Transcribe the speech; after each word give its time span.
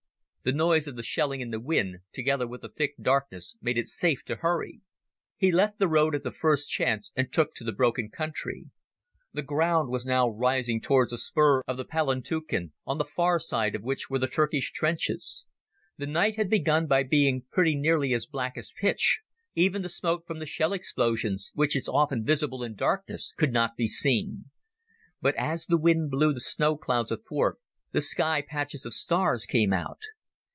The 0.43 0.51
noise 0.53 0.87
of 0.87 0.95
the 0.95 1.03
shelling 1.03 1.43
and 1.43 1.53
the 1.53 1.59
wind, 1.59 1.99
together 2.11 2.47
with 2.47 2.61
the 2.61 2.69
thick 2.69 2.95
darkness, 2.99 3.57
made 3.61 3.77
it 3.77 3.85
safe 3.85 4.25
to 4.25 4.37
hurry. 4.37 4.81
He 5.37 5.51
left 5.51 5.77
the 5.77 5.87
road 5.87 6.15
at 6.15 6.23
the 6.23 6.31
first 6.31 6.67
chance 6.67 7.11
and 7.15 7.31
took 7.31 7.53
to 7.53 7.63
the 7.63 7.71
broken 7.71 8.09
country. 8.09 8.71
The 9.33 9.43
ground 9.43 9.89
was 9.91 10.03
now 10.03 10.27
rising 10.27 10.81
towards 10.81 11.13
a 11.13 11.19
spur 11.19 11.61
of 11.67 11.77
the 11.77 11.85
Palantuken, 11.85 12.73
on 12.87 12.97
the 12.97 13.05
far 13.05 13.37
slope 13.37 13.75
of 13.75 13.83
which 13.83 14.09
were 14.09 14.17
the 14.17 14.25
Turkish 14.27 14.71
trenches. 14.71 15.45
The 15.97 16.07
night 16.07 16.37
had 16.37 16.49
begun 16.49 16.87
by 16.87 17.03
being 17.03 17.45
pretty 17.51 17.75
nearly 17.75 18.11
as 18.11 18.25
black 18.25 18.57
as 18.57 18.73
pitch; 18.75 19.21
even 19.53 19.83
the 19.83 19.89
smoke 19.89 20.25
from 20.25 20.39
the 20.39 20.47
shell 20.47 20.73
explosions, 20.73 21.51
which 21.53 21.75
is 21.75 21.87
often 21.87 22.25
visible 22.25 22.63
in 22.63 22.73
darkness, 22.73 23.31
could 23.37 23.53
not 23.53 23.77
be 23.77 23.87
seen. 23.87 24.45
But 25.21 25.35
as 25.35 25.67
the 25.67 25.77
wind 25.77 26.09
blew 26.09 26.33
the 26.33 26.39
snow 26.39 26.77
clouds 26.77 27.11
athwart 27.11 27.59
the 27.91 28.01
sky 28.01 28.41
patches 28.41 28.87
of 28.87 28.95
stars 28.95 29.45
came 29.45 29.71
out. 29.71 29.99